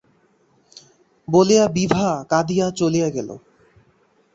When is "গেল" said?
3.09-3.29